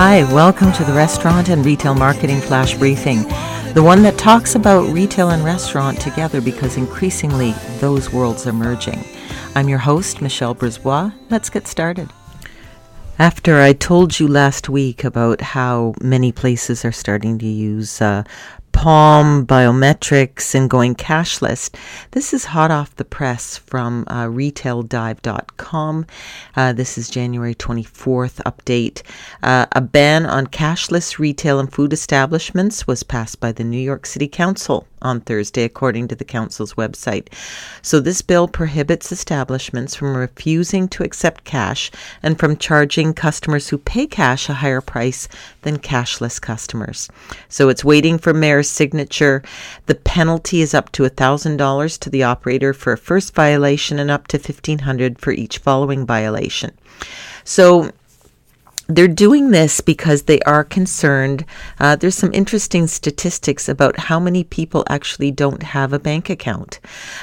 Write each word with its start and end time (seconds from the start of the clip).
Hi, 0.00 0.22
welcome 0.32 0.70
to 0.74 0.84
the 0.84 0.92
Restaurant 0.92 1.48
and 1.48 1.66
Retail 1.66 1.92
Marketing 1.92 2.40
Flash 2.40 2.76
Briefing, 2.76 3.24
the 3.74 3.82
one 3.82 4.02
that 4.02 4.16
talks 4.16 4.54
about 4.54 4.88
retail 4.92 5.30
and 5.30 5.44
restaurant 5.44 6.00
together 6.00 6.40
because 6.40 6.76
increasingly 6.76 7.50
those 7.80 8.12
worlds 8.12 8.46
are 8.46 8.52
merging. 8.52 9.04
I'm 9.56 9.68
your 9.68 9.80
host, 9.80 10.22
Michelle 10.22 10.54
Brisbois. 10.54 11.12
Let's 11.30 11.50
get 11.50 11.66
started. 11.66 12.12
After 13.18 13.60
I 13.60 13.72
told 13.72 14.20
you 14.20 14.28
last 14.28 14.68
week 14.68 15.02
about 15.02 15.40
how 15.40 15.94
many 16.00 16.30
places 16.30 16.84
are 16.84 16.92
starting 16.92 17.36
to 17.40 17.46
use 17.46 18.00
uh, 18.00 18.22
Palm, 18.78 19.44
biometrics, 19.44 20.54
and 20.54 20.70
going 20.70 20.94
cashless. 20.94 21.68
This 22.12 22.32
is 22.32 22.44
hot 22.44 22.70
off 22.70 22.94
the 22.94 23.04
press 23.04 23.56
from 23.58 24.04
uh, 24.06 24.26
retaildive.com. 24.26 26.06
Uh, 26.54 26.72
this 26.74 26.96
is 26.96 27.10
January 27.10 27.56
24th 27.56 28.40
update. 28.44 29.02
Uh, 29.42 29.66
a 29.72 29.80
ban 29.80 30.26
on 30.26 30.46
cashless 30.46 31.18
retail 31.18 31.58
and 31.58 31.72
food 31.72 31.92
establishments 31.92 32.86
was 32.86 33.02
passed 33.02 33.40
by 33.40 33.50
the 33.50 33.64
New 33.64 33.80
York 33.80 34.06
City 34.06 34.28
Council 34.28 34.86
on 35.02 35.20
Thursday, 35.20 35.64
according 35.64 36.08
to 36.08 36.14
the 36.14 36.24
Council's 36.24 36.74
website. 36.74 37.32
So, 37.82 38.00
this 38.00 38.22
bill 38.22 38.48
prohibits 38.48 39.12
establishments 39.12 39.94
from 39.94 40.16
refusing 40.16 40.88
to 40.88 41.04
accept 41.04 41.44
cash 41.44 41.90
and 42.22 42.38
from 42.38 42.56
charging 42.56 43.14
customers 43.14 43.68
who 43.68 43.78
pay 43.78 44.06
cash 44.06 44.48
a 44.48 44.54
higher 44.54 44.80
price 44.80 45.28
than 45.62 45.78
cashless 45.78 46.40
customers. 46.40 47.08
So, 47.48 47.68
it's 47.68 47.84
waiting 47.84 48.18
for 48.18 48.34
mayor's 48.34 48.67
signature. 48.68 49.42
The 49.86 49.94
penalty 49.94 50.60
is 50.60 50.74
up 50.74 50.92
to 50.92 51.02
$1,000 51.04 51.98
to 51.98 52.10
the 52.10 52.22
operator 52.22 52.72
for 52.72 52.92
a 52.92 52.98
first 52.98 53.34
violation 53.34 53.98
and 53.98 54.10
up 54.10 54.28
to 54.28 54.38
$1,500 54.38 55.18
for 55.18 55.32
each 55.32 55.58
following 55.58 56.06
violation. 56.06 56.72
So, 57.44 57.90
they're 58.88 59.06
doing 59.06 59.50
this 59.50 59.82
because 59.82 60.22
they 60.22 60.40
are 60.40 60.64
concerned. 60.64 61.44
Uh, 61.78 61.94
there's 61.94 62.14
some 62.14 62.32
interesting 62.32 62.86
statistics 62.86 63.68
about 63.68 63.98
how 63.98 64.18
many 64.18 64.42
people 64.42 64.82
actually 64.88 65.30
don't 65.30 65.62
have 65.62 65.92
a 65.92 65.98
bank 65.98 66.30
account. 66.30 66.80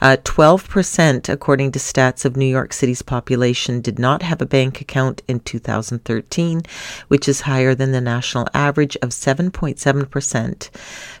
Uh, 0.00 0.16
12%, 0.22 1.28
according 1.28 1.72
to 1.72 1.80
stats 1.80 2.24
of 2.24 2.36
New 2.36 2.46
York 2.46 2.72
City's 2.72 3.02
population, 3.02 3.80
did 3.80 3.98
not 3.98 4.22
have 4.22 4.40
a 4.40 4.46
bank 4.46 4.80
account 4.80 5.20
in 5.26 5.40
2013, 5.40 6.62
which 7.08 7.28
is 7.28 7.40
higher 7.40 7.74
than 7.74 7.90
the 7.90 8.00
national 8.00 8.46
average 8.54 8.96
of 9.02 9.10
7.7%. 9.10 10.70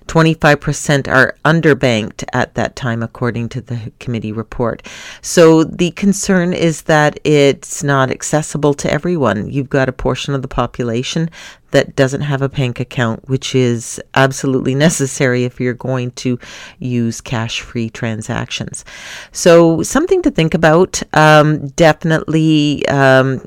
25% 0.06 1.08
are 1.08 1.36
underbanked 1.44 2.24
at 2.32 2.54
that 2.54 2.76
time, 2.76 3.02
according 3.02 3.48
to 3.48 3.60
the 3.60 3.92
committee 3.98 4.32
report. 4.32 4.86
So 5.20 5.64
the 5.64 5.90
concern 5.90 6.52
is 6.52 6.82
that 6.82 7.18
it's 7.24 7.82
not 7.82 8.10
accessible 8.10 8.72
to 8.74 8.90
everyone. 8.90 9.50
You've 9.50 9.68
got 9.68 9.88
a 9.88 9.92
portion 9.92 10.27
of 10.34 10.42
the 10.42 10.48
population 10.48 11.30
that 11.70 11.94
doesn't 11.96 12.22
have 12.22 12.42
a 12.42 12.48
bank 12.48 12.80
account, 12.80 13.28
which 13.28 13.54
is 13.54 14.00
absolutely 14.14 14.74
necessary 14.86 15.44
if 15.44 15.60
you're 15.60 15.74
going 15.74 16.10
to 16.12 16.38
use 16.78 17.20
cash 17.20 17.60
free 17.60 17.90
transactions. 17.90 18.84
So, 19.32 19.82
something 19.82 20.22
to 20.22 20.30
think 20.30 20.54
about. 20.54 21.02
Um, 21.12 21.68
definitely. 21.68 22.86
Um, 22.88 23.46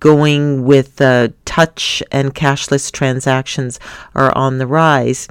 going 0.00 0.64
with 0.64 1.00
uh, 1.00 1.28
touch 1.44 2.02
and 2.10 2.34
cashless 2.34 2.90
transactions 2.90 3.78
are 4.14 4.36
on 4.36 4.58
the 4.58 4.66
rise. 4.66 5.28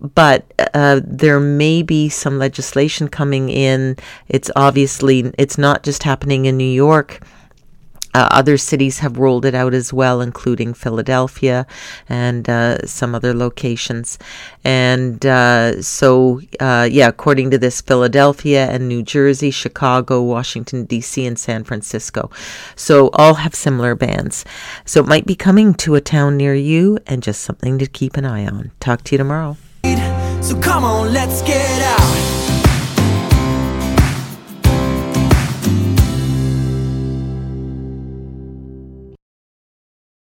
But 0.00 0.52
uh, 0.74 1.00
there 1.04 1.38
may 1.38 1.82
be 1.82 2.08
some 2.08 2.38
legislation 2.38 3.08
coming 3.08 3.50
in. 3.50 3.96
It's 4.28 4.50
obviously 4.56 5.32
it's 5.38 5.58
not 5.58 5.82
just 5.82 6.02
happening 6.02 6.46
in 6.46 6.56
New 6.56 6.64
York 6.64 7.20
uh, 8.14 8.28
other 8.30 8.56
cities 8.56 8.98
have 8.98 9.18
rolled 9.18 9.44
it 9.44 9.54
out 9.54 9.74
as 9.74 9.92
well, 9.92 10.20
including 10.20 10.74
Philadelphia 10.74 11.66
and 12.08 12.48
uh, 12.48 12.86
some 12.86 13.14
other 13.14 13.34
locations. 13.34 14.18
And 14.64 15.24
uh, 15.24 15.82
so, 15.82 16.40
uh, 16.60 16.88
yeah, 16.90 17.08
according 17.08 17.50
to 17.52 17.58
this, 17.58 17.80
Philadelphia 17.80 18.66
and 18.66 18.88
New 18.88 19.02
Jersey, 19.02 19.50
Chicago, 19.50 20.22
Washington, 20.22 20.84
D.C., 20.84 21.26
and 21.26 21.38
San 21.38 21.64
Francisco. 21.64 22.30
So, 22.76 23.10
all 23.14 23.34
have 23.34 23.54
similar 23.54 23.94
bans. 23.94 24.44
So, 24.84 25.00
it 25.00 25.06
might 25.06 25.26
be 25.26 25.34
coming 25.34 25.74
to 25.74 25.94
a 25.94 26.00
town 26.00 26.36
near 26.36 26.54
you 26.54 26.98
and 27.06 27.22
just 27.22 27.42
something 27.42 27.78
to 27.78 27.86
keep 27.86 28.16
an 28.16 28.24
eye 28.24 28.46
on. 28.46 28.70
Talk 28.80 29.04
to 29.04 29.14
you 29.14 29.18
tomorrow. 29.18 29.56
So, 30.42 30.60
come 30.60 30.84
on, 30.84 31.12
let's 31.12 31.42
get 31.42 31.82
out. 31.82 32.51